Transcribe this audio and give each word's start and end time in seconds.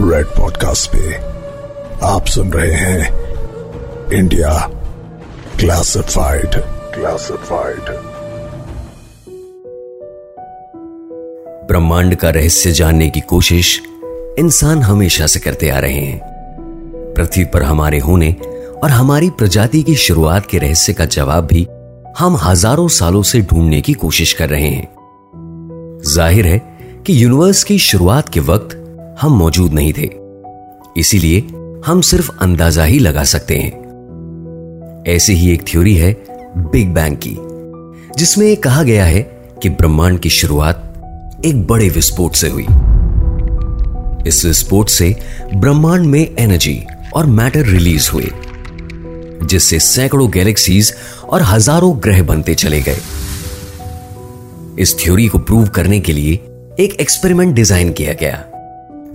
Red 0.00 0.26
podcast 0.26 0.90
पे 0.90 1.14
आप 2.06 2.26
सुन 2.26 2.52
रहे 2.52 2.72
हैं 2.72 3.08
इंडिया 4.12 4.70
क्लासिफाइड 5.58 6.54
क्लासिफाइड 6.94 7.90
ब्रह्मांड 11.68 12.14
का 12.14 12.30
रहस्य 12.30 12.72
जानने 12.72 13.10
की 13.10 13.20
कोशिश 13.20 13.82
इंसान 14.38 14.82
हमेशा 14.82 15.26
से 15.26 15.40
करते 15.40 15.68
आ 15.68 15.78
रहे 15.78 16.00
हैं। 16.00 16.20
पृथ्वी 17.16 17.44
पर 17.44 17.62
हमारे 17.62 17.98
होने 17.98 18.36
और 18.82 18.90
हमारी 18.90 19.30
प्रजाति 19.30 19.82
की 19.82 19.94
शुरुआत 19.94 20.46
के 20.46 20.58
रहस्य 20.58 20.92
का 20.92 21.04
जवाब 21.04 21.46
भी 21.46 21.66
हम 22.18 22.36
हज़ारों 22.36 22.88
सालों 22.88 23.22
से 23.22 23.40
ढूँढने 23.40 23.80
की 23.80 23.92
कोशिश 23.92 24.32
कर 24.32 24.48
रहे 24.48 24.68
हैं। 24.68 24.88
ज़ाहिर 26.06 26.46
है 26.46 26.58
कि 27.06 27.24
यूनिवर्स 27.24 27.64
की 27.64 27.78
शुरुआत 27.78 28.28
के 28.28 28.40
वक्त 28.40 28.79
हम 29.20 29.32
मौजूद 29.32 29.72
नहीं 29.72 29.92
थे। 29.92 30.08
इसीलिए 31.00 31.40
हम 31.86 32.00
सिर्फ़ 32.00 32.30
अंदाज़ा 32.40 32.84
ही 32.84 32.98
लगा 32.98 33.24
सकते 33.24 33.56
हैं। 33.58 35.04
ऐसी 35.08 35.34
ही 35.34 35.50
एक 35.52 35.62
थ्योरी 35.68 35.94
है 35.94 36.12
बिग 36.56 36.94
बैंग 36.94 37.16
की, 37.16 37.36
जिसमें 38.18 38.56
कहा 38.56 38.82
गया 38.82 39.04
है 39.04 39.20
कि 39.62 39.68
ब्रह्मांड 39.68 40.18
की 40.20 40.30
शुरुआत 40.30 41.42
एक 41.44 41.66
बड़े 41.66 41.88
विस्फोट 41.88 42.34
से 42.34 42.48
हुई। 42.48 42.66
इस 44.28 44.44
विस्फोट 44.44 44.88
से 44.88 45.14
ब्रह्मांड 45.54 46.06
में 46.06 46.20
एनर्जी 46.20 46.80
और 47.14 47.26
मैटर 47.26 47.66
रिलीज़ 47.66 48.10
हुए, 48.10 48.30
जिससे 49.42 49.78
सैकड़ों 49.78 50.30
गैलेक्सीज 50.30 50.94
और 51.24 51.42
हज़ारों 51.42 51.96
ग्रह 52.02 52.22
बनते 52.22 52.54
चले 52.54 52.80
गए। 52.80 52.98
इस 54.78 54.96
थ्योरी 54.98 55.26
को 55.28 55.38
प्रूव 55.38 55.68
करने 55.68 56.00
के 56.00 56.12
लिए 56.12 56.34
एक 56.80 56.96
एक्सपेरिमेंट 57.00 57.54
डिज़ाइन 57.54 57.92
किया 57.92 58.12
गया। 58.12 58.44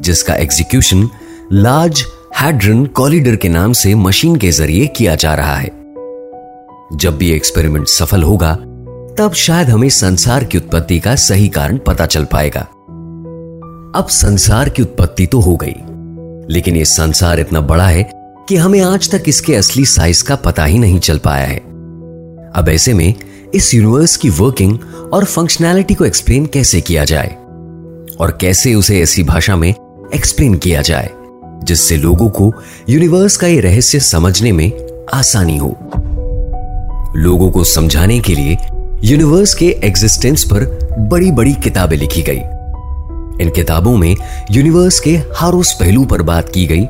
जिसका 0.02 0.36
एग्जीक्यूशन 0.36 1.10
लार्ज 1.54 2.04
हैड्रन 2.40 2.86
कॉलिडर 2.86 3.36
के 3.36 3.50
नाम 3.50 3.74
से 3.74 3.96
मशीन 3.96 4.36
के 4.36 4.52
ज़रिए 4.52 4.88
किया 4.88 5.16
जा 5.16 5.36
रहा 5.36 5.56
है। 5.56 5.72
जब 6.94 7.18
भी 7.18 7.32
एक्सपेरिमेंट 7.32 7.88
सफल 7.88 8.24
होगा, 8.24 8.56
तब 9.18 9.32
शायद 9.36 9.70
हमें 9.70 9.90
संसार 9.90 10.44
की 10.44 10.58
उत्पत्ति 10.58 11.00
का 11.00 11.16
सही 11.16 11.50
कारण 11.50 11.78
पता 11.78 12.06
चल 12.06 12.26
पाएगा। 12.26 12.62
अब 13.96 14.08
संसार 14.10 14.70
की 14.70 14.82
उत्पत्ति 14.82 15.26
तो 15.26 15.40
हो 15.40 15.60
गई, 15.64 15.76
लेकिन 16.54 16.76
यह 16.78 16.84
संसार 16.84 17.40
इतना 17.40 17.62
बड़ा 17.62 17.88
है 17.88 18.12
कि 18.50 18.56
हमें 18.56 18.82
आज 18.82 19.12
तक 19.12 19.24
इसके 19.28 19.56
असली 19.56 19.86
साइज़ 19.86 20.24
का 20.24 20.36
पता 20.36 20.66
ही 20.66 20.80
नहीं 20.80 21.00
चल 21.00 21.18
पाया 21.18 21.46
है। 21.46 21.60
अब 22.56 22.66
ऐसे 22.70 22.94
में 22.94 23.14
इस 23.54 23.74
यूनिवर्स 23.74 24.16
की 24.16 24.30
वर्किंग 24.30 24.80
और 25.14 25.26
फंक्शनैलिटी 25.26 25.94
को 25.94 26.06
एक्सप्लेन 26.06 26.46
कैसे 26.46 26.82
किया 26.82 27.06
जाए? 27.06 27.36
और 28.20 28.38
कैसे 28.42 28.76
उसे 28.76 29.02
ऐसी 29.02 29.24
भाषा 29.24 29.56
में 29.56 29.74
एक्सप्लेन 30.16 30.56
किया 30.56 30.82
जाए, 30.82 31.10
जिससे 31.64 31.98
लोगों 31.98 32.30
को 32.30 32.54
यूनिवर्स 32.90 33.38
का 33.38 33.48
ये 33.48 33.60
रहस्य 33.60 34.00
समझने 34.00 34.52
में 34.52 34.72
आसानी 35.14 35.58
हो। 35.58 35.78
लोगों 37.16 37.52
को 37.52 37.64
समझाने 37.64 38.20
के 38.20 38.36
लिए 38.36 38.58
यूनिवर्स 39.04 39.54
के 39.54 39.66
एग्जिस्टेंस 39.84 40.44
पर 40.44 40.90
बड़ी 41.00 41.32
बड़ी 41.32 41.54
किताबें 41.54 41.98
लिखी 41.98 42.22
गई। 42.22 42.42
इन 43.44 43.50
किताबों 43.50 43.98
में 43.98 44.16
यूनिवर्स 44.52 45.00
के 45.00 45.18
हर 45.18 45.54
उस 45.54 45.74
पहलू 45.74 46.06
पर 46.06 46.22
बात 46.22 46.50
की 46.50 46.66
गई, 46.66 46.86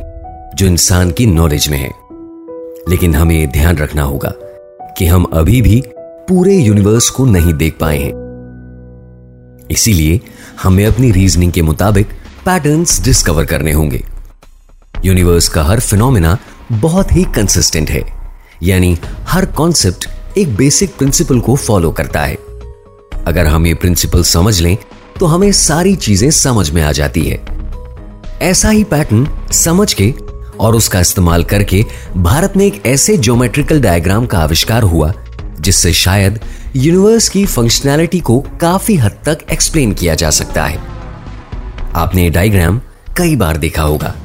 जो 0.56 0.66
इंसान 0.66 1.12
की 1.12 1.26
नॉलेज 1.26 1.70
में 1.70 1.78
है। 1.78 1.92
लेकिन 2.90 3.16
हमें 3.16 3.52
ध्यान 3.52 3.78
रखना 3.78 4.04
होगा 4.04 4.34
कि 4.98 5.06
हम 5.06 5.24
अभी 5.24 5.62
भी 5.62 5.84
पूरे 6.00 6.56
यूनिवर्स 6.56 7.10
को 7.10 7.26
नहीं 7.26 7.54
देख 7.54 7.76
पाए 7.80 7.98
हैं। 7.98 8.26
इसीलिए 9.72 10.22
हमें 10.64 10.86
अपनी 10.86 11.12
रीजनिंग 11.12 11.52
के 11.52 11.62
मुताबिक 11.62 12.08
पैटर्न्स 12.46 13.00
डिस्कवर 13.04 13.46
करने 13.46 13.72
होंगे। 13.72 14.04
यूनिवर्स 15.06 15.48
का 15.50 15.64
हर 15.64 15.80
फिनोमिना 15.80 16.38
बहुत 16.72 17.12
ही 17.12 17.24
कंसिस्टेंट 17.36 17.90
है। 17.90 18.02
यानी 18.64 18.98
हर 19.28 19.46
कॉन्सेप्ट 19.52 20.08
एक 20.38 20.56
बेसिक 20.56 20.96
प्रिंसिपल 20.98 21.40
को 21.40 21.56
फॉलो 21.56 21.92
करता 21.92 22.22
है। 22.22 22.38
अगर 23.26 23.48
हम 23.48 23.68
ये 23.68 23.74
प्रिंसिपल 23.74 24.24
समझ 24.24 24.60
लें 24.62 24.78
तो 25.20 25.26
हमें 25.26 25.52
सारी 25.52 25.96
चीज़ें 25.96 26.30
समझ 26.32 26.70
में 26.70 26.82
आ 26.84 26.92
जाती 26.92 27.26
है। 27.26 27.44
ऐसा 28.42 28.70
ही 28.70 28.84
पैटर्न 28.84 29.28
समझ 29.54 29.94
के 29.94 30.14
और 30.60 30.76
उसका 30.76 31.00
इस्तेमाल 31.00 31.44
करके 31.44 31.84
भारत 32.18 32.58
में 32.58 32.66
एक 32.66 32.86
ऐसे 32.86 33.18
ज्योमेट्रिकल 33.18 33.82
डायग्राम 33.82 34.26
का 34.26 34.40
आविष्कार 34.40 34.84
हुआ, 34.84 35.14
जिससे 35.60 35.94
शायद 35.96 36.40
यूनिवर्स 36.76 37.30
की 37.30 37.46
फंक्शनैलिटी 37.46 38.20
को 38.20 38.40
काफ़ी 38.62 38.96
हद 38.96 39.18
तक 39.26 39.52
एक्सप्लेन 39.52 39.94
किया 39.94 40.16
जा 40.16 40.30
सकता 40.32 40.66
है। 40.66 40.95
आपने 41.96 42.24
ये 42.24 42.30
डायग्राम 42.30 42.82
कई 43.18 43.36
बार 43.36 43.58
देखा 43.58 43.82
होगा। 43.82 44.16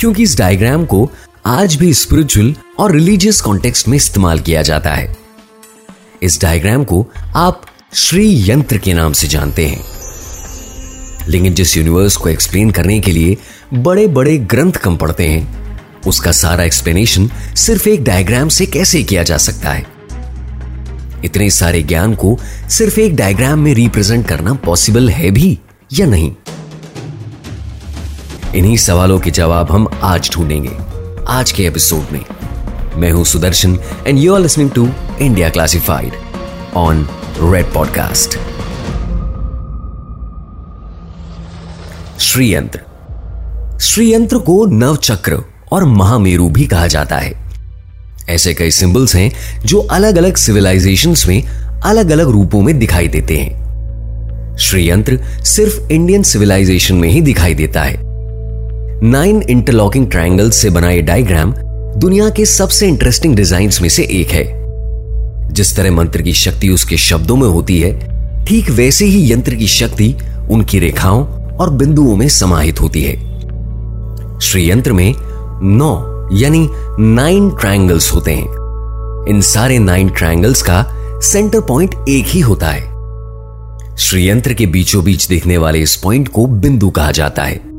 क्योंकि 0.00 0.22
इस 0.22 0.38
डायग्राम 0.38 0.84
को 0.84 1.10
आज 1.46 1.74
भी 1.74 1.94
स्पिरिचुअल 1.94 2.54
और 2.78 2.92
रिलीजियस 2.92 3.40
कॉन्टेक्स्ट 3.40 3.88
में 3.88 3.96
इस्तेमाल 3.96 4.38
किया 4.38 4.62
जाता 4.62 4.90
है। 4.90 5.16
इस 6.22 6.42
डायग्राम 6.42 6.84
को 6.84 7.06
आप 7.36 7.62
श्री 7.94 8.50
यंत्र 8.50 8.78
के 8.78 8.94
नाम 8.94 9.12
से 9.12 9.28
जानते 9.28 9.66
हैं। 9.66 9.84
लेकिन 11.28 11.54
जिस 11.54 11.76
यूनिवर्स 11.76 12.16
को 12.16 12.28
एक्सप्लेन 12.28 12.70
करने 12.70 13.00
के 13.00 13.10
लिए 13.10 13.36
बड़े 13.74 14.06
बड़े 14.06 14.38
ग्रंथ 14.38 14.72
कम 14.72 14.96
पढ़ते 14.96 15.28
हैं, 15.28 15.60
उसका 16.06 16.32
सारा 16.32 16.64
एक्सप्लेनेशन 16.64 17.30
सिर्फ़ 17.56 17.88
एक 17.88 18.04
डायग्राम 18.04 18.48
से 18.48 18.66
कैसे 18.66 19.02
किया 19.02 19.22
जा 19.22 19.36
सकता 19.36 19.70
है? 19.70 19.86
इतने 21.24 21.50
सारे 21.50 21.82
ज्ञान 21.82 22.14
को 22.14 22.38
सिर्फ़ 22.70 23.00
एक 23.00 23.16
डायग्राम 23.16 23.58
में 23.58 23.74
रिप्रेजेंट 23.74 24.28
करना 24.28 24.54
पॉसिबल 24.54 25.10
है 25.10 25.30
भी 25.30 25.58
या 25.92 26.06
नहीं? 26.06 26.34
इन्हीं 28.54 28.76
सवालों 28.76 29.20
के 29.20 29.30
जवाब 29.30 29.70
हम 29.72 29.86
आज 30.02 30.30
ढूंढेंगे। 30.32 30.70
आज 31.28 31.52
के 31.52 31.66
एपिसोड 31.66 32.12
में। 32.12 32.24
मैं 32.96 33.10
हूँ 33.12 33.24
Sudarshan 33.24 33.78
and 34.06 34.18
you 34.18 34.34
are 34.34 34.40
listening 34.40 34.70
to 34.70 34.88
India 35.20 35.48
classified 35.48 36.12
on 36.74 37.08
red 37.42 37.66
podcast 37.66 38.38
Shriyantra 42.20 42.80
Shriyantra 43.80 44.38
को 44.38 44.66
नवचक्र 44.66 45.38
और 45.72 45.84
महामेरु 45.84 46.48
भी 46.48 46.66
कहा 46.66 46.86
जाता 46.86 47.16
है। 47.16 47.32
ऐसे 48.28 48.54
कई 48.54 48.70
सिंबल्स 48.70 49.16
हैं 49.16 49.32
जो 49.64 49.80
अलग 49.80 50.16
अलग 50.16 50.36
सिविलाइजेशंस 50.36 51.26
में 51.28 51.42
अलग 51.80 52.10
अलग 52.10 52.28
रूपों 52.28 52.62
में 52.62 52.78
दिखाई 52.78 53.08
देते 53.08 53.36
हैं। 53.36 54.56
श्रीयंत्र 54.56 55.24
सिर्फ़ 55.44 55.92
इंडियन 55.92 56.22
सिविलाइजेशन 56.22 56.94
में 56.94 57.08
ही 57.08 57.20
दिखाई 57.20 57.54
देता 57.54 57.82
है। 57.82 58.09
नाइन 59.02 59.42
इंटरलॉकिंग 59.42 60.10
ट्रायंगल्स 60.10 60.56
से 60.56 60.70
बना 60.70 60.90
यह 60.90 61.02
डायग्राम 61.02 61.52
दुनिया 61.96 62.30
के 62.30 62.44
सबसे 62.46 62.88
इंटरेस्टिंग 62.88 63.36
डिज़ाइन 63.36 63.70
में 63.82 63.88
से 63.88 64.02
एक 64.02 64.28
है। 64.28 64.44
जिस 65.52 65.76
तरह 65.76 65.90
मंत्र 65.90 66.22
की 66.22 66.32
शक्ति 66.32 66.68
उसके 66.68 66.96
शब्दों 66.96 67.36
में 67.36 67.48
होती 67.48 67.80
है, 67.80 67.92
ठीक 68.44 68.70
वैसे 68.70 69.04
ही 69.04 69.32
यंत्र 69.32 69.54
की 69.54 69.66
शक्ति 69.66 70.16
उनकी 70.50 70.78
रेखाओं 70.78 71.24
और 71.56 71.70
बिंदुओं 71.70 72.16
में 72.16 72.28
समाहित 72.28 72.80
होती 72.80 73.02
है। 73.02 73.16
श्री 74.38 74.70
यंत्र 74.70 74.92
में 74.92 75.14
नौ, 75.62 76.28
यानी 76.32 76.68
नाइन 76.98 77.50
ट्रायंगल्स 77.50 78.12
होते 78.12 78.34
हैं। 78.34 79.26
इन 79.28 79.40
सारे 79.40 79.78
नाइन 79.78 80.08
ट्रायंगल्स 80.08 80.62
का 80.62 80.84
सेंटर 81.22 81.60
पॉइंट 81.60 81.94
एक 82.08 82.26
ही 82.26 82.40
होता 82.40 82.66
है। 82.66 82.88
श्रीयंत्र 83.96 84.54
के 84.54 84.66
बीचों 84.66 85.04
बीच 85.04 85.26
देखने 85.26 85.58
वाले 85.58 85.78
इस 85.78 85.96
पॉइंट 85.96 86.28
को 86.28 86.46
बिंदु 86.46 86.90
कहा 86.90 87.10
जाता 87.10 87.42
है। 87.42 87.69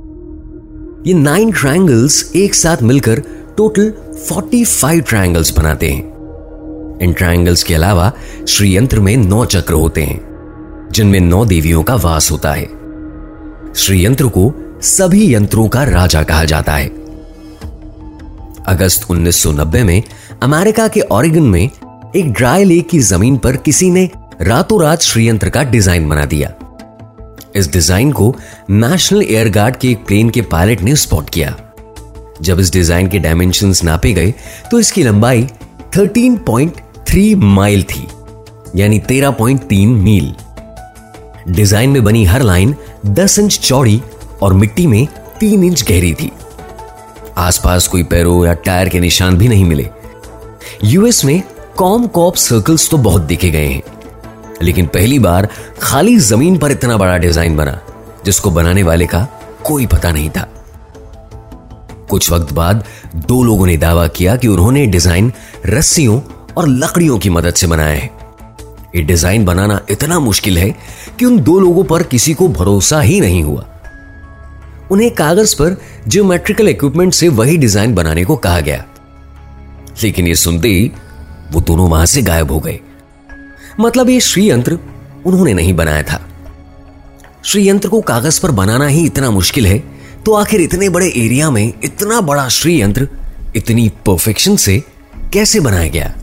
ये 1.07 1.13
नाइन 1.13 1.51
ट्रायंगल्स 1.51 2.31
एक 2.35 2.55
साथ 2.55 2.81
मिलकर 2.81 3.19
टोटल 3.57 3.93
45 4.29 5.01
ट्रायंगल्स 5.01 5.51
बनाते 5.57 5.89
हैं। 5.91 6.99
इन 7.01 7.13
ट्रायंगल्स 7.13 7.63
के 7.63 7.73
अलावा 7.73 8.11
श्रीयंत्र 8.47 8.99
में 8.99 9.17
नौ 9.17 9.45
चक्र 9.45 9.73
होते 9.73 10.01
हैं, 10.01 10.19
जिनमें 10.91 11.19
नौ 11.19 11.45
देवियों 11.45 11.83
का 11.83 11.95
वास 11.95 12.31
होता 12.31 12.53
है। 12.53 12.69
श्रीयंत्र 13.75 14.27
को 14.27 14.53
सभी 14.81 15.33
यंत्रों 15.35 15.67
का 15.67 15.83
राजा 15.83 16.23
कहा 16.23 16.45
जाता 16.45 16.73
है। 16.73 16.87
अगस्त 18.67 19.11
1990 19.11 19.83
में 19.83 20.03
अमेरिका 20.43 20.87
के 20.87 21.01
ओरिगन 21.01 21.43
में 21.43 21.69
एक 22.15 22.31
ड्राई 22.33 22.63
लेक 22.63 22.89
की 22.89 22.99
ज़मीन 22.99 23.37
पर 23.37 23.57
किसी 23.57 23.91
ने 23.91 24.09
रातों 24.41 24.81
रात 24.81 25.01
श्रीयंत्र 25.01 25.49
का 25.49 25.63
डिज़ाइन 25.63 26.09
बना 26.09 26.25
दिया। 26.25 26.53
इस 27.55 27.71
डिज़ाइन 27.71 28.11
को 28.11 28.33
नेशनल 28.69 29.23
एयर 29.23 29.49
गार्ड 29.49 29.75
के 29.75 29.89
एक 29.91 30.05
प्लेन 30.05 30.29
के 30.29 30.41
पायलट 30.51 30.81
ने 30.81 30.95
स्पॉट 30.97 31.29
किया। 31.29 31.55
जब 32.41 32.59
इस 32.59 32.71
डिज़ाइन 32.73 33.07
के 33.07 33.19
डायमेंशन 33.19 33.73
नापे 33.83 34.13
गए 34.13 34.33
तो 34.71 34.79
इसकी 34.79 35.03
लंबाई 35.03 35.47
13.3 35.95 37.35
माइल 37.35 37.83
थी, 37.83 38.07
यानी 38.75 38.99
13.3 39.01 39.95
मील 39.95 40.33
डिज़ाइन 41.49 41.89
में 41.89 42.03
बनी 42.03 42.23
हर 42.25 42.41
लाइन 42.41 42.75
10 43.07 43.39
इंच 43.39 43.59
चौड़ी 43.59 44.01
और 44.41 44.53
मिट्टी 44.53 44.87
में 44.87 45.07
3 45.39 45.63
इंच 45.63 45.83
गहरी 45.83 46.13
थी। 46.13 46.31
आसपास 47.37 47.87
कोई 47.87 48.03
पैरों 48.03 48.45
या 48.45 48.53
टायर 48.55 48.89
के 48.89 48.99
निशान 48.99 49.37
भी 49.37 49.47
नहीं 49.47 49.65
मिले। 49.65 49.89
यूएस 50.83 51.23
में 51.25 51.41
कॉम 51.77 52.07
कॉप 52.07 52.35
सर्कल्स 52.37 52.89
तो 52.89 52.97
बहुत 52.99 53.21
दिखे 53.23 53.49
गए 53.49 53.67
हैं। 53.67 53.81
लेकिन 54.61 54.85
पहली 54.85 55.19
बार 55.19 55.47
खाली 55.81 56.17
ज़मीन 56.19 56.57
पर 56.57 56.71
इतना 56.71 56.97
बड़ा 56.97 57.17
डिज़ाइन 57.17 57.55
बना, 57.57 57.79
जिसको 58.25 58.51
बनाने 58.51 58.83
वाले 58.83 59.05
का 59.05 59.27
कोई 59.65 59.85
पता 59.85 60.11
नहीं 60.11 60.29
था। 60.29 60.47
कुछ 62.09 62.31
वक्त 62.31 62.53
बाद 62.53 62.83
दो 63.15 63.43
लोगों 63.43 63.65
ने 63.65 63.77
दावा 63.77 64.07
किया 64.07 64.35
कि 64.35 64.47
उन्होंने 64.47 64.85
डिज़ाइन 64.85 65.31
रस्सियों 65.65 66.19
और 66.57 66.67
लकड़ियों 66.67 67.17
की 67.19 67.29
मदद 67.29 67.53
से 67.53 67.67
बनाया 67.67 67.95
है। 67.95 68.09
ये 68.95 69.01
डिज़ाइन 69.01 69.45
बनाना 69.45 69.79
इतना 69.89 70.19
मुश्किल 70.19 70.57
है 70.57 70.69
कि 71.19 71.25
उन 71.25 71.39
दो 71.39 71.59
लोगों 71.59 71.83
पर 71.83 72.03
किसी 72.03 72.33
को 72.33 72.47
भरोसा 72.49 72.99
ही 73.01 73.19
नहीं 73.21 73.43
हुआ। 73.43 73.65
उन्हें 74.91 75.09
कागज़ 75.11 75.55
पर 75.55 75.77
जियोमेट्रिकल 76.07 76.69
इक्विपमेंट 76.69 77.13
से 77.13 77.27
वही 77.29 77.57
डिज़ाइन 77.57 77.93
बनाने 77.95 78.23
को 78.23 78.35
कहा 78.35 78.59
गया। 78.59 78.83
लेकिन 80.03 80.27
ये 80.27 80.35
सुनते 80.35 80.67
ही 80.67 80.91
वो 81.51 81.61
दोनों 81.61 81.89
वहाँ 81.89 82.05
से 82.05 82.21
गायब 82.21 82.51
हो 82.51 82.59
गए। 82.59 82.79
मतलब 83.79 84.09
ये 84.09 84.19
श्रीयंत्र 84.19 84.77
उन्होंने 85.25 85.53
नहीं 85.53 85.73
बनाया 85.73 86.03
था। 86.03 86.21
श्रीयंत्र 87.45 87.89
को 87.89 88.01
कागज़ 88.01 88.41
पर 88.41 88.51
बनाना 88.51 88.87
ही 88.87 89.05
इतना 89.05 89.31
मुश्किल 89.31 89.65
है 89.67 89.77
तो 90.25 90.33
आखिर 90.33 90.61
इतने 90.61 90.89
बड़े 90.89 91.07
एरिया 91.07 91.49
में 91.51 91.73
इतना 91.83 92.19
बड़ा 92.21 92.47
श्रीयंत्र, 92.49 93.07
इतनी 93.55 93.87
परफेक्शन 94.05 94.55
से 94.55 94.83
कैसे 95.33 95.59
बनाया 95.59 95.89
गया? 95.89 96.13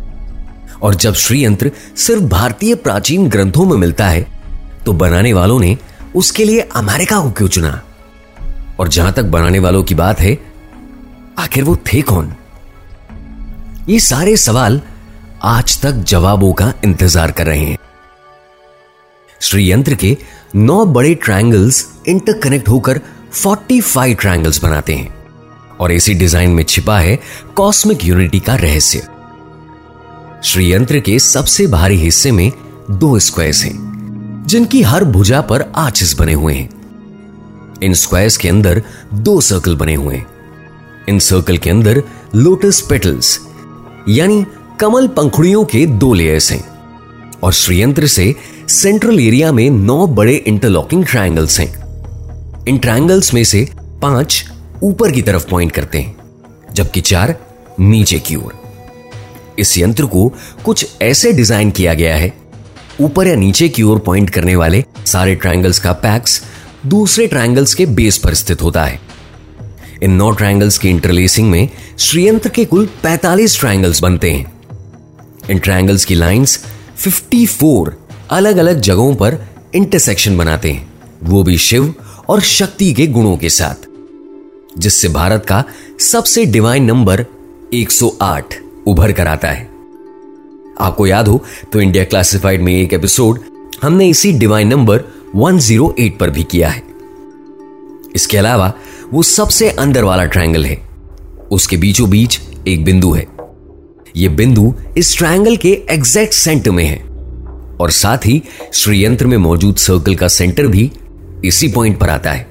और 0.82 0.94
जब 0.94 1.14
श्रीयंत्र 1.14 1.70
सिर्फ़ 1.96 2.22
भारतीय 2.22 2.74
प्राचीन 2.74 3.28
ग्रंथों 3.28 3.64
में 3.64 3.76
मिलता 3.76 4.06
है 4.06 4.26
तो 4.86 4.92
बनाने 4.92 5.32
वालों 5.32 5.58
ने 5.60 5.76
उसके 6.16 6.44
लिए 6.44 6.60
अमेरिका 6.60 7.20
को 7.20 7.30
क्यों 7.30 7.48
चुना? 7.48 7.80
और 8.80 8.88
जहाँ 8.88 9.12
तक 9.12 9.24
बनाने 9.24 9.58
वालों 9.58 9.82
की 9.82 9.94
बात 9.94 10.20
है, 10.20 10.36
आखिर 11.38 11.64
वो 11.64 11.76
थे 11.84 12.02
कौन? 12.02 12.32
ये 13.88 13.98
सारे 14.00 14.36
सवाल 14.36 14.80
आज 15.42 15.80
तक 15.80 15.92
जवाबों 16.08 16.52
का 16.52 16.72
इंतज़ार 16.84 17.32
कर 17.32 17.46
रहे 17.46 17.58
हैं। 17.58 17.76
श्रीयंत्र 19.40 19.94
के 19.94 20.16
नौ 20.54 20.84
बड़े 20.86 21.14
ट्रायंगल्स 21.14 21.86
इंटरकनेक्ट 22.08 22.68
होकर 22.68 23.00
45 23.34 24.14
ट्रायंगल्स 24.14 24.62
बनाते 24.62 24.94
हैं 24.94 25.76
और 25.80 25.92
इसी 25.92 26.14
डिज़ाइन 26.14 26.50
में 26.50 26.64
छिपा 26.64 26.98
है 26.98 27.18
कॉस्मिक 27.56 28.04
यूनिटी 28.04 28.40
का 28.40 28.56
रहस्य। 28.56 29.06
श्रीयंत्र 30.44 31.00
के 31.00 31.18
सबसे 31.18 31.66
भारी 31.66 31.96
हिस्से 31.96 32.32
में 32.32 32.50
दो 32.90 33.18
स्क्वायर्स 33.18 33.64
हैं, 33.64 34.44
जिनकी 34.46 34.82
हर 34.82 35.04
भुजा 35.04 35.40
पर 35.40 35.72
आचिस 35.76 36.18
बने 36.18 36.32
हुए 36.32 36.54
हैं। 36.54 36.68
इन 37.82 37.94
स्क्वायर्स 37.94 38.36
के 38.36 38.48
अंदर 38.48 38.82
दो 39.14 39.40
सर्कल 39.40 39.76
बने 39.76 39.94
हुए 39.94 40.16
हैं। 40.16 40.26
इन 41.08 41.18
सर्कल 41.18 41.58
के 41.58 41.70
अंदर 41.70 42.02
लोटस 42.34 42.80
पेटल्स 42.80 43.38
यानी 44.08 44.44
कमल 44.80 45.06
पंखुड़ियों 45.08 45.64
के 45.64 45.86
दो 45.86 46.12
लेयर्स 46.14 46.52
हैं 46.52 46.64
और 47.42 47.52
श्रीयंत्र 47.52 48.06
से 48.06 48.34
सेंट्रल 48.68 49.20
एरिया 49.20 49.52
में 49.52 49.70
नौ 49.70 50.06
बड़े 50.06 50.34
इंटरलॉकिंग 50.36 51.04
ट्रायंगल्स 51.04 51.60
हैं। 51.60 52.64
इन 52.68 52.78
ट्रायंगल्स 52.78 53.32
में 53.34 53.44
से 53.44 53.66
पाँच 54.02 54.44
ऊपर 54.82 55.10
की 55.10 55.22
तरफ़ 55.22 55.48
पॉइंट 55.48 55.72
करते 55.72 55.98
हैं, 55.98 56.16
जबकि 56.74 57.00
चार 57.00 57.34
नीचे 57.80 58.18
की 58.18 58.36
ओर। 58.36 58.52
इस 59.58 59.78
यंत्र 59.78 60.06
को 60.06 60.32
कुछ 60.64 60.86
ऐसे 61.02 61.32
डिज़ाइन 61.32 61.70
किया 61.70 61.94
गया 61.94 62.16
है, 62.16 62.32
ऊपर 63.00 63.26
या 63.26 63.34
नीचे 63.34 63.68
की 63.68 63.82
ओर 63.82 63.98
पॉइंट 63.98 64.30
करने 64.30 64.56
वाले 64.56 64.84
सारे 65.06 65.34
ट्रायंगल्स 65.34 65.78
का 65.78 65.92
पैक्स 65.92 66.42
दूसरे 66.86 67.26
ट्रायंगल्स 67.26 67.74
के 67.74 67.86
बेस 67.86 68.18
पर 68.18 68.34
स्थित 68.34 68.62
होता 68.62 68.84
है। 68.84 69.00
इन 70.02 70.12
नौ 70.12 70.30
ट्रायंगल्स 70.30 70.78
की 70.78 70.90
इंटरलेसिंग 70.90 71.50
में 71.50 71.68
श्रीयंत्र 71.98 72.48
के 72.48 72.64
कुल 72.64 72.88
45 73.04 73.58
ट्रायंगल्स 73.60 74.02
बनते 74.02 74.30
हैं। 74.30 74.57
इन 75.50 75.58
ट्रायंगल्स 75.58 76.04
की 76.04 76.14
लाइंस 76.14 76.64
54 76.98 77.92
अलग 78.30 78.56
अलग 78.56 78.80
जगहों 78.80 79.14
पर 79.14 79.38
इंटरसेक्शन 79.74 80.38
बनाते 80.38 80.72
हैं। 80.72 80.92
वो 81.22 81.42
भी 81.42 81.58
शिव 81.58 81.94
और 82.28 82.40
शक्ति 82.40 82.92
के 82.92 83.06
गुणों 83.06 83.36
के 83.36 83.48
साथ। 83.48 83.86
जिससे 84.78 85.08
भारत 85.08 85.46
का 85.46 85.64
सबसे 86.00 86.46
डिवाइन 86.46 86.84
नंबर 86.84 87.24
108 87.74 88.54
उभर 88.86 89.12
कर 89.12 89.26
आता 89.26 89.48
है। 89.48 89.70
आपको 90.80 91.06
याद 91.06 91.28
हो 91.28 91.44
तो 91.72 91.80
इंडिया 91.80 92.04
क्लासिफाइड 92.04 92.62
में 92.62 92.82
एक 92.82 92.92
एपिसोड 92.92 93.40
हमने 93.82 94.08
इसी 94.08 94.32
डिवाइन 94.32 94.68
नंबर 94.68 95.02
108 95.36 96.18
पर 96.18 96.30
भी 96.30 96.42
किया 96.42 96.68
है। 96.68 96.82
इसके 98.14 98.38
अलावा 98.38 98.72
वो 99.12 99.22
सबसे 99.22 99.70
अंदर 99.70 100.04
वाला 100.04 100.24
ट्रायंगल 100.24 100.64
है। 100.64 100.88
उसके 101.50 101.76
बीचों 101.76 102.10
बीच 102.10 102.40
एक 102.68 102.84
बिंदु 102.84 103.12
है। 103.12 103.37
यह 104.16 104.28
बिंदु 104.28 104.74
इस 104.96 105.16
ट्रायंगल 105.18 105.56
के 105.56 105.72
एग्जैक्ट 105.90 106.32
सेंटर 106.32 106.70
में 106.70 106.84
है। 106.84 106.96
और 107.80 107.90
साथ 107.90 108.18
ही 108.18 108.42
श्रीयंत्र 108.74 109.26
में 109.26 109.36
मौजूद 109.36 109.76
सर्कल 109.76 110.14
का 110.14 110.28
सेंटर 110.28 110.66
भी 110.66 110.90
इसी 111.44 111.68
पॉइंट 111.68 111.98
पर 111.98 112.08
आता 112.08 112.32
है। 112.32 112.46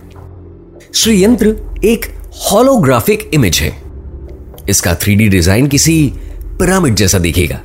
श्रीयंत्र 0.96 1.56
एक 1.86 2.06
होलोग्राफिक 2.52 3.30
इमेज 3.34 3.60
है। 3.60 3.76
इसका 4.70 4.96
थ्री 4.96 5.16
डिज़ाइन 5.16 5.68
किसी 5.68 6.14
पिरामिड 6.60 6.96
जैसा 6.96 7.20
दिखेगा। 7.20 7.60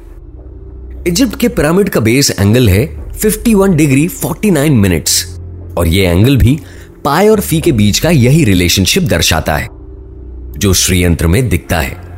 इजिप्ट 1.07 1.37
के 1.37 1.49
पिरामिड 1.49 1.89
का 1.89 2.01
बेस 2.01 2.31
एंगल 2.31 2.69
है 2.69 2.85
51 3.15 3.75
डिग्री 3.77 4.09
49 4.09 4.71
मिनट्स 4.71 5.25
और 5.79 5.89
यह 5.89 6.11
एंगल 6.11 6.37
भी 6.37 6.59
पाए 7.05 7.29
और 7.29 7.41
फ़ी 7.41 7.61
के 7.61 7.73
बीच 7.73 7.99
का 7.99 8.11
यही 8.11 8.45
रिलेशनशिप 8.45 9.03
दर्शाता 9.03 9.57
है, 9.57 9.69
जो 10.59 10.73
श्रीयंत्र 10.73 11.27
में 11.27 11.49
दिखता 11.49 11.81
है। 11.81 12.12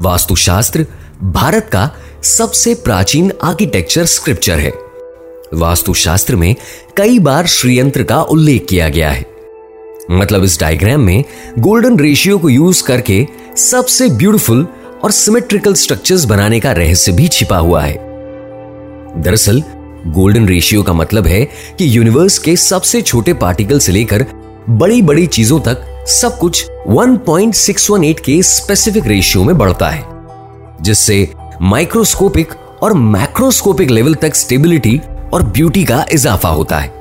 वास्तुशास्त्र 0.00 0.86
भारत 1.22 1.68
का 1.72 1.90
सबसे 2.22 2.74
प्राचीन 2.74 3.32
आर्किटेक्चर 3.42 4.04
स्क्रिप्चर 4.04 4.58
है। 4.58 4.72
वास्तुशास्त्र 5.54 6.36
में 6.36 6.56
कई 6.96 7.18
बार 7.18 7.46
श्रीयंत्र 7.46 8.02
का 8.02 8.22
उल्लेख 8.22 8.66
किया 8.70 8.88
गया 8.88 9.10
है। 9.10 9.24
मतलब 10.10 10.44
इस 10.44 10.60
डायग्राम 10.60 11.00
में 11.00 11.24
गोल्डन 11.58 11.98
रेशियो 11.98 12.38
को 12.38 12.48
यूज़ 12.48 12.84
करके 12.84 13.26
सबसे 13.56 14.08
ब्यूटीफुल 14.08 14.66
और 15.04 15.10
सिमेट्रिकल 15.10 15.74
स्ट्रक्चर्स 15.74 16.24
बनाने 16.24 16.60
का 16.60 16.72
रहस्य 16.72 17.12
भी 17.12 17.28
छिपा 17.28 17.58
हुआ 17.58 17.82
है। 17.82 17.94
दरअसल 19.22 19.62
गोल्डन 20.06 20.48
रेशियो 20.48 20.82
का 20.82 20.92
मतलब 20.92 21.26
है 21.26 21.44
कि 21.78 21.96
यूनिवर्स 21.96 22.38
के 22.38 22.56
सबसे 22.56 23.02
छोटे 23.02 23.34
पार्टिकल 23.34 23.78
से 23.78 23.92
लेकर 23.92 24.26
बड़ी 24.70 25.02
बड़ी 25.02 25.26
चीज़ों 25.26 25.60
तक 25.60 25.92
सब 26.06 26.38
कुछ 26.38 26.66
1.618 26.88 28.20
के 28.20 28.42
स्पेसिफिक 28.42 29.06
रेशियो 29.06 29.44
में 29.44 29.58
बढ़ता 29.58 29.88
है, 29.88 30.04
जिससे 30.82 31.32
माइक्रोस्कोपिक 31.62 32.52
और 32.82 32.94
मैक्रोस्कोपिक 32.94 33.90
लेवल 33.90 34.14
तक 34.14 34.34
स्टेबिलिटी 34.34 35.00
और 35.32 35.42
ब्यूटी 35.42 35.84
का 35.84 36.06
इजाफा 36.12 36.48
होता 36.48 36.78
है। 36.78 36.92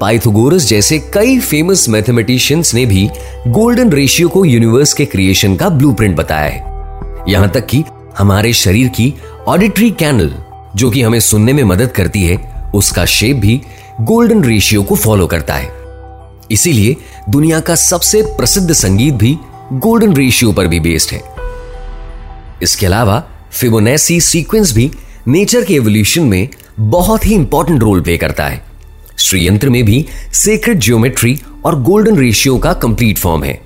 पाइथागोरस 0.00 0.66
जैसे 0.66 0.98
कई 0.98 1.38
फ़ेमस 1.38 1.88
मैथमेटिशियंस 1.88 2.74
ने 2.74 2.86
भी 2.86 3.10
गोल्डन 3.48 3.92
रेशियो 3.92 4.28
को 4.28 4.44
यूनिवर्स 4.44 4.92
के 4.92 5.04
क्रिएशन 5.04 5.56
का 5.56 5.68
ब्लूप्रिंट 5.68 6.16
बताया 6.16 6.44
है। 6.44 7.24
यहाँ 7.28 7.48
तक 7.48 7.66
कि 7.66 7.84
हमारे 8.18 8.52
शरीर 8.52 8.88
की 8.88 9.14
ऑडिटरी 9.46 9.90
कैनल 9.90 10.34
जो 10.76 10.90
कि 10.90 11.02
हमें 11.02 11.20
सुनने 11.20 11.52
में 11.52 11.64
मदद 11.64 11.88
करती 11.88 12.22
है, 12.22 12.62
उसका 12.74 13.04
शेप 13.04 13.36
भी 13.36 13.60
गोल्डन 14.00 14.44
रेशियो 14.44 14.82
को 14.82 14.94
फॉलो 14.94 15.26
करता 15.26 15.54
है। 15.54 15.77
इसीलिए 16.50 16.96
दुनिया 17.28 17.60
का 17.60 17.74
सबसे 17.74 18.22
प्रसिद्ध 18.36 18.72
संगीत 18.72 19.14
भी 19.14 19.36
गोल्डन 19.72 20.14
रेशियो 20.14 20.52
पर 20.52 20.66
भी 20.66 20.80
बेस्ड 20.80 21.12
है। 21.12 21.22
इसके 22.62 22.86
अलावा 22.86 23.22
फिबोनेसी 23.52 24.20
सीक्वेंस 24.20 24.72
भी 24.72 24.90
नेचर 25.28 25.64
के 25.64 25.74
एवोल्यूशन 25.74 26.22
में 26.22 26.48
बहुत 26.80 27.26
ही 27.26 27.34
इंपॉर्टेंट 27.34 27.82
रोल 27.82 28.00
प्ले 28.00 28.16
करता 28.16 28.46
है। 28.46 28.62
श्रीयंत्र 29.18 29.68
में 29.68 29.84
भी 29.84 30.04
सेक्रेट 30.34 30.78
जियोमेट्री 30.78 31.38
और 31.64 31.80
गोल्डन 31.82 32.18
रेशियो 32.18 32.58
का 32.58 32.72
कंप्लीट 32.72 33.18
फॉर्म 33.18 33.44
है। 33.44 33.60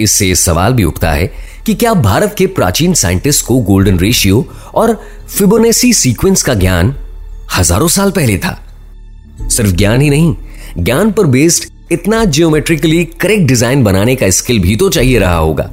इससे 0.00 0.34
सवाल 0.34 0.72
भी 0.72 0.84
उठता 0.84 1.12
है 1.12 1.26
कि 1.66 1.74
क्या 1.74 1.92
भारत 1.94 2.34
के 2.38 2.46
प्राचीन 2.46 2.94
साइंटिस्ट 2.94 3.44
को 3.46 3.58
गोल्डन 3.62 3.98
रेशियो 3.98 4.44
और 4.74 4.94
फिबोनेसी 5.28 5.92
सीक्वेंस 5.92 6.42
का 6.42 6.54
ज्ञान 6.54 6.94
हज़ारों 7.56 7.88
साल 7.88 8.10
पहले 8.10 8.38
था? 8.38 8.58
सिर्फ़ 9.40 9.70
ज्ञान 9.70 10.00
ही 10.00 10.10
नहीं, 10.10 10.34
ज्ञान 10.78 11.12
पर 11.12 11.26
बेस्ड 11.26 11.70
इतना 11.92 12.24
जियोमेट्रिकली 12.24 13.04
करेक्ट 13.20 13.46
डिज़ाइन 13.48 13.82
बनाने 13.84 14.14
का 14.16 14.30
स्किल 14.30 14.58
भी 14.58 14.74
तो 14.76 14.88
चाहिए 14.88 15.18
रहा 15.18 15.36
होगा। 15.36 15.70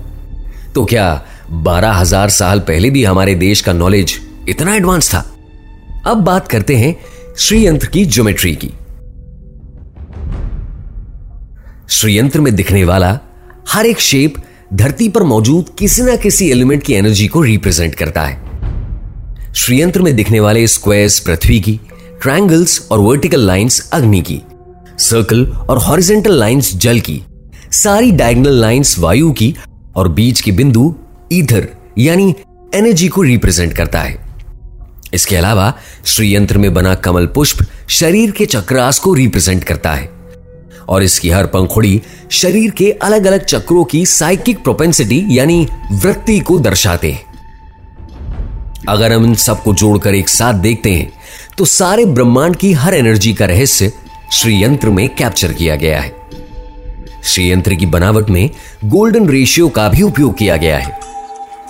तो 0.76 0.84
क्या 0.86 1.26
बारह 1.52 1.92
हज़ार 1.92 2.30
साल 2.30 2.60
पहले 2.60 2.90
भी 2.90 3.04
हमारे 3.04 3.36
देश 3.36 3.62
का 3.62 3.74
नॉलेज 3.74 4.20
इतना 4.50 4.76
एडवांस 4.76 5.10
था? 5.10 5.26
अब 6.06 6.18
बात 6.18 6.48
करते 6.48 6.76
हैं 6.76 6.96
श्रीयंत्र 7.38 7.88
की 7.88 8.06
ज्योमेट्री 8.06 8.56
की। 8.56 8.72
श्रीयंत्र 11.90 12.42
में 12.42 12.56
दिखने 12.56 12.84
वाला 12.84 13.20
हर 13.70 13.86
एक 13.86 14.00
शेप 14.02 14.42
धरती 14.74 15.10
पर 15.10 15.24
मौजूद 15.24 15.70
किसी 15.80 16.02
ना 16.02 16.16
किसी 16.16 16.50
एलिमेंट 16.52 16.84
की 16.84 16.94
एनर्जी 16.94 17.28
को 17.28 17.42
रिप्रेजेंट 17.42 17.96
करता 17.96 18.22
है। 18.22 19.54
श्रीयंत्र 19.56 20.02
में 20.02 20.16
दिखने 20.16 20.40
वाले 20.40 20.68
स्क्वायर्स 20.68 21.20
पृथ्वी 21.20 21.60
की 21.60 21.80
ट्रायंगल्स 22.22 22.82
और 22.92 23.00
वर्टिकल 23.00 23.46
लाइंस 23.48 23.90
अग्नि 23.94 24.22
की। 24.22 24.42
सर्कल 25.00 25.46
और 25.46 25.78
हॉरिजेंटल 25.78 26.34
लाइंस 26.34 26.74
जल 26.76 27.00
की, 27.00 27.22
सारी 27.72 28.12
डायगनल 28.12 28.60
लाइंस 28.62 28.98
वायु 29.00 29.32
की 29.32 29.56
और 29.96 30.08
बीच 30.08 30.42
की 30.42 30.52
बिंदु 30.52 30.94
ईथर 31.34 31.68
यानी 31.98 32.36
एनर्जी 32.76 33.08
को 33.08 33.22
रिप्रेजेंट 33.22 33.74
करता 33.74 34.02
है। 34.02 34.18
इसके 35.14 35.36
अलावा 35.36 35.74
श्रीयंत्र 36.06 36.58
में 36.58 36.74
बना 36.74 36.94
कमल 36.96 37.26
पुष्प 37.26 37.66
शरीर 37.90 38.32
के 38.32 38.46
चक्रास 38.46 39.00
को 39.00 39.14
रिप्रेजेंट 39.14 39.64
करता 39.64 39.92
है 39.92 40.10
और 40.90 41.04
इसकी 41.04 41.30
हर 41.30 41.46
पंखुड़ी 41.46 42.02
शरीर 42.32 42.72
के 42.72 42.92
अलग 42.92 43.26
अलग 43.26 43.46
चक्रों 43.46 43.84
की 43.84 44.06
साइकिक 44.06 44.64
प्रोपेंसिटी 44.64 45.26
यानी 45.30 45.68
वृत्ति 45.92 46.40
को 46.40 46.60
दर्शाते 46.60 47.12
हैं। 47.12 47.34
अगर 48.90 49.12
हम 49.14 49.26
इन 49.26 49.36
सबको 49.36 49.74
जोड़कर 49.74 50.16
एक 50.16 50.30
साथ 50.30 50.54
देखते 50.54 50.92
हैं 50.92 51.12
तो 51.58 51.66
सारे 51.66 52.06
ब्रह्मांड 52.06 52.56
की 52.56 52.72
हर 52.74 52.94
एनर्जी 52.94 53.34
का 53.34 53.46
रहस्य 53.46 53.92
श्रीयंत्र 54.32 54.90
में 54.90 55.08
कैप्चर 55.10 55.54
किया 55.54 55.76
गया 55.76 56.00
है। 56.02 56.12
श्रीयंत्र 57.24 57.76
की 57.76 57.86
बनावट 57.86 58.30
में 58.30 58.50
गोल्डन 58.86 59.30
रेशियो 59.30 59.68
का 59.70 59.88
भी 59.90 60.02
उपयोग 60.02 60.38
किया 60.38 60.58
गया 60.58 60.78
है। 60.78 61.00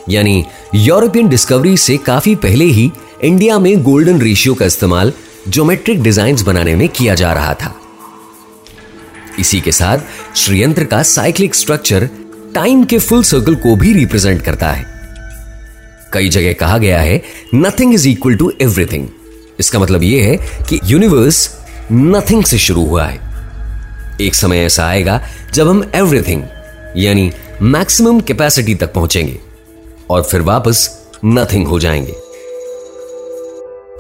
यानी 0.10 0.44
यूरोपियन 0.76 1.28
डिस्कवरी 1.28 1.76
से 1.78 1.98
काफ़ी 1.98 2.36
पहले 2.36 2.66
ही 2.66 2.92
इंडिया 3.24 3.60
में 3.60 3.84
गोल्डन 3.84 4.22
रेशियो 4.22 4.54
का 4.54 4.66
इस्तेमाल 4.66 5.14
ज्योमेट्रिक 5.48 6.02
डिज़ाइन 6.04 6.44
बनाने 6.46 6.76
में 6.76 6.88
किया 6.90 7.16
जा 7.16 7.34
रहा 7.34 7.54
था। 7.54 7.76
इसी 9.40 9.60
के 9.62 9.72
साथ 9.72 10.36
श्रीयंत्र 10.36 10.84
का 10.84 11.02
साइक्लिक 11.04 11.56
स्ट्रक्चर 11.56 12.10
टाइम 12.56 12.84
के 12.84 12.98
फुल 13.00 13.24
सर्कल 13.24 13.56
को 13.56 13.76
भी 13.76 13.94
रिप्रेजेंट 13.94 14.42
करता 14.42 14.72
है। 14.72 14.86
कई 16.14 16.30
जगह 16.30 16.54
कहा 16.54 16.78
गया 16.78 17.00
है 17.00 17.22
nothing 17.56 17.94
is 17.94 18.08
equal 18.10 18.36
to 18.36 18.52
everything 18.62 19.08
इसका 19.60 19.80
मतलब 19.80 20.04
यह 20.04 20.26
है 20.26 20.66
कि 20.70 20.80
यूनिवर्स 20.84 21.48
नथिंग 21.92 22.44
से 22.44 22.58
शुरू 22.58 22.86
हुआ 22.86 23.06
है। 23.06 23.20
एक 24.22 24.36
समय 24.36 24.58
ऐसा 24.58 24.86
आएगा 24.86 25.20
जब 25.54 25.68
हम 25.68 25.84
एवरीथिंग 25.96 26.44
यानी 26.98 27.32
मैक्सिमम 27.62 28.20
कैपेसिटी 28.20 28.76
तक 28.76 28.94
पहुँचेंगे 28.94 29.40
और 30.10 30.24
फिर 30.24 30.42
वापस 30.42 30.90
नथिंग 31.26 31.68
हो 31.68 31.80
जाएँगे। 31.80 32.16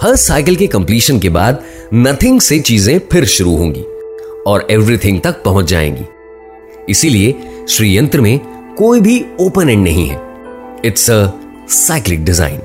हर 0.01 0.15
साइकिल 0.15 0.55
के 0.55 0.67
कंप्लीशन 0.67 1.19
के 1.19 1.29
बाद 1.29 1.63
नथिंग 1.93 2.39
से 2.41 2.59
चीज़ें 2.59 2.99
फिर 3.11 3.25
शुरू 3.25 3.55
होंगी 3.55 3.83
और 4.47 4.67
एवरीथिंग 4.71 5.21
तक 5.21 5.43
पहुँच 5.43 5.65
जाएँगी। 5.65 6.05
इसीलिए 6.89 7.35
श्री 7.69 7.97
यंत्र 7.97 8.21
में 8.21 8.39
कोई 8.75 9.01
भी 9.01 9.25
ओपन 9.39 9.69
एंड 9.69 9.83
नहीं 9.83 10.07
है। 10.07 10.21
It's 10.85 11.09
a 11.11 11.25
cyclic 11.69 12.23
design 12.25 12.61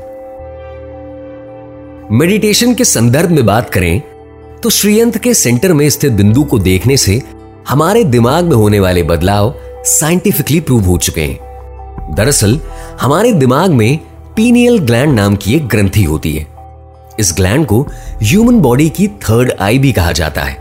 meditation 2.10 2.74
के 2.74 2.84
संदर्भ 2.84 3.30
में 3.30 3.44
बात 3.46 3.70
करें 3.70 4.00
तो 4.62 4.70
श्रीयंत्र 4.70 5.18
के 5.18 5.34
सेंटर 5.34 5.72
में 5.72 5.90
स्थित 5.90 6.12
बिंदु 6.12 6.44
को 6.44 6.58
देखने 6.58 6.96
से 6.96 7.22
हमारे 7.68 8.04
दिमाग 8.04 8.44
में 8.44 8.56
होने 8.56 8.80
वाले 8.80 9.02
बदलाव 9.02 9.54
साइंटिफिकली 9.84 10.60
प्रूव 10.60 10.84
हो 10.84 10.98
चुके 10.98 11.20
हैं। 11.20 11.38
दरअसल, 12.14 12.60
हमारे 13.00 13.32
दिमाग 13.32 13.70
में 13.70 13.98
पीनियल 14.36 14.78
ग्लैंड 14.78 15.14
नाम 15.14 15.36
की 15.36 15.54
एक 15.54 15.68
ग्रंथि 15.68 16.02
होती 16.02 16.36
है। 16.36 16.46
इस 17.18 17.34
ग्लैंड 17.36 17.66
को 17.66 17.86
ह्यूमन 18.22 18.60
बॉडी 18.60 18.88
की 18.88 19.08
थर्ड 19.08 19.52
आई 19.60 19.78
भी 19.78 19.92
कहा 19.92 20.12
जाता 20.12 20.42
है। 20.42 20.54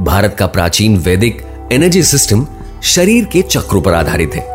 भारत 0.00 0.36
का 0.38 0.46
प्राचीन 0.46 0.96
वैदिक 0.96 1.42
एनर्जी 1.72 2.02
सिस्टम 2.02 2.46
शरीर 2.82 3.24
के 3.24 3.42
चक्रों 3.42 3.82
पर 3.82 3.94
आधारित 3.94 4.34
है। 4.34 4.46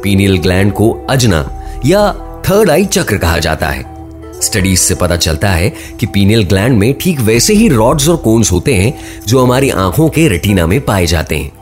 पीनियल 0.00 0.38
ग्लैंड 0.38 0.72
को 0.72 1.06
अजना 1.10 1.62
या 1.86 2.12
थर्ड 2.50 2.70
आई 2.70 2.84
चक्र 2.84 3.18
कहा 3.18 3.38
जाता 3.38 3.66
है। 3.66 3.97
स्टडीज़ 4.42 4.80
से 4.80 4.94
पता 4.94 5.16
चलता 5.16 5.50
है 5.50 5.68
कि 6.00 6.06
पीनियल 6.06 6.44
ग्लैंड 6.44 6.78
में 6.78 6.92
ठीक 6.94 7.20
वैसे 7.20 7.54
ही 7.54 7.68
रॉड्स 7.68 8.08
और 8.08 8.16
कोन्स 8.16 8.52
होते 8.52 8.74
हैं 8.74 8.92
जो 9.26 9.42
हमारी 9.42 9.70
आँखों 9.70 10.08
के 10.08 10.28
रेटिना 10.28 10.66
में 10.66 10.80
पाए 10.80 11.06
जाते 11.06 11.36
हैं। 11.36 11.52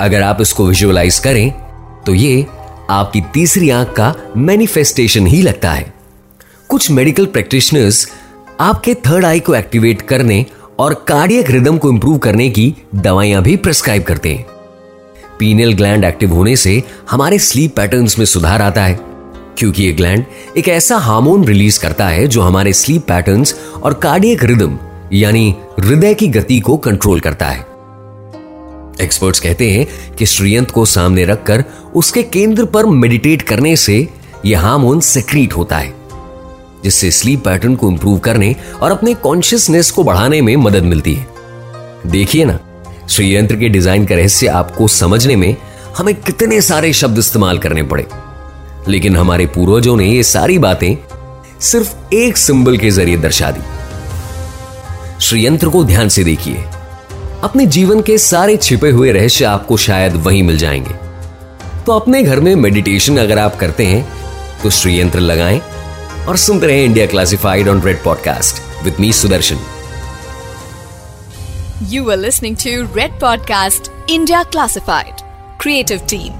अगर 0.00 0.22
आप 0.22 0.40
इसको 0.40 0.66
विजुअलाइज 0.66 1.18
करें 1.18 1.50
तो 2.06 2.14
ये 2.14 2.46
आपकी 2.90 3.20
तीसरी 3.34 3.70
आँख 3.70 3.92
का 3.92 4.14
मैनिफेस्टेशन 4.36 5.26
ही 5.26 5.42
लगता 5.42 5.72
है। 5.72 5.92
कुछ 6.68 6.90
मेडिकल 6.90 7.26
प्रैक्टिशनर्स 7.26 8.06
आपके 8.60 8.94
थर्ड 9.06 9.24
आई 9.24 9.40
को 9.40 9.54
एक्टिवेट 9.54 10.02
करने 10.02 10.44
और 10.78 10.94
कार्डियक 11.08 11.50
रिदम 11.50 11.78
को 11.78 11.90
इंप्रूव 11.90 12.18
करने 12.18 12.48
की 12.50 12.74
दवाइयाँ 12.94 13.42
भी 13.42 13.56
प्रिस्क्राइब 13.56 14.02
करते 14.02 14.34
हैं। 14.34 14.46
पीनियल 15.38 15.72
ग्लैंड 15.72 16.04
एक्टिव 16.04 16.32
होने 16.32 16.56
से 16.56 16.82
हमारे 17.10 17.38
स्लीप 17.38 17.76
पैटर्न्स 17.76 18.18
में 18.18 18.26
सुधार 18.26 18.62
आता 18.62 18.84
है। 18.84 18.94
क्योंकि 19.58 19.82
ये 19.82 19.92
ग्लैंड 19.92 20.24
एक 20.56 20.68
ऐसा 20.68 20.96
हार्मोन 20.96 21.44
रिलीज़ 21.44 21.80
करता 21.80 22.08
है 22.08 22.26
जो 22.26 22.42
हमारे 22.42 22.72
स्लीप 22.72 23.06
पैटर्न्स 23.06 23.54
और 23.82 23.94
कार्डियक 23.94 24.44
रिदम 24.44 24.78
यानी 25.12 25.54
हृदय 25.80 26.14
की 26.14 26.28
गति 26.28 26.58
को 26.60 26.76
कंट्रोल 26.76 27.20
करता 27.20 27.46
है। 27.46 27.66
एक्सपर्ट्स 29.00 29.40
कहते 29.40 29.70
हैं 29.70 29.86
कि 30.16 30.26
श्रीयंत 30.26 30.70
को 30.70 30.84
सामने 30.84 31.24
रखकर 31.24 31.64
उसके 31.94 32.22
केंद्र 32.22 32.64
पर 32.64 32.86
मेडिटेट 32.86 33.42
करने 33.42 33.74
से 33.76 34.06
यह 34.46 34.60
हार्मोन 34.60 35.00
सेक्रीट 35.00 35.52
होता 35.52 35.78
है, 35.78 35.92
जिससे 36.84 37.10
स्लीप 37.10 37.44
पैटर्न 37.44 37.74
को 37.76 37.90
इंप्रूव 37.90 38.18
करने 38.18 38.54
और 38.82 38.90
अपने 38.90 39.14
कॉन्शियसनेस 39.14 39.90
को 39.90 40.04
बढ़ाने 40.04 40.40
में 40.42 40.54
मदद 40.56 40.84
मिलती 40.84 41.14
है। 41.14 41.26
देखिए 42.06 42.44
ना, 42.44 42.58
श्रीयंत्र 43.08 43.56
के 43.56 43.68
डिज़ाइन 43.68 44.06
का 44.06 44.14
रहस्य 44.14 44.46
आपको 44.46 44.88
समझने 44.88 45.36
में 45.36 45.56
हमें 45.98 46.14
कितने 46.14 46.60
सारे 46.60 46.92
शब्द 46.92 47.18
इस्तेमाल 47.18 47.58
करने 47.58 47.82
पड़े। 47.82 48.06
लेकिन 48.88 49.16
हमारे 49.16 49.46
पूर्वजों 49.46 49.96
ने 49.96 50.06
ये 50.06 50.22
सारी 50.22 50.58
बातें 50.58 50.96
सिर्फ़ 51.60 52.14
एक 52.14 52.36
सिंबल 52.36 52.78
के 52.78 52.90
ज़रिए 52.90 53.16
दर्शा 53.16 53.50
दी। 53.50 53.60
श्रीयंत्र 55.20 55.68
को 55.68 55.84
ध्यान 55.84 56.08
से 56.08 56.24
देखिए। 56.24 56.64
अपने 57.42 57.66
जीवन 57.66 58.02
के 58.02 58.18
सारे 58.18 58.56
छिपे 58.56 58.90
हुए 58.90 59.12
रहस्य 59.12 59.44
आपको 59.44 59.76
शायद 59.76 60.14
वहीं 60.16 60.42
मिल 60.42 60.58
जाएँगे। 60.58 60.94
तो 61.86 61.92
अपने 61.92 62.22
घर 62.22 62.40
में 62.40 62.54
मेडिटेशन 62.54 63.16
अगर 63.16 63.38
आप 63.38 63.56
करते 63.56 63.86
हैं 63.86 64.08
तो 64.62 64.70
श्रीयंत्र 64.70 65.20
लगाएँ 65.20 65.60
और 66.28 66.36
सुनते 66.36 66.66
रहे 66.66 66.84
India 66.84 67.06
classified 67.06 67.68
on 67.68 67.82
red 67.82 68.02
podcast 68.04 68.84
with 68.84 68.96
me 69.00 69.12
Sudarshan 69.12 69.58
you 71.82 72.10
are 72.10 72.16
listening 72.16 72.56
to 72.56 72.96
red 72.96 73.20
podcast 73.20 74.10
India 74.10 74.42
classified 74.42 75.14
creative 75.60 75.98
team 75.98 76.32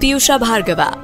Piyusha 0.00 0.38
Bhargava 0.38 1.03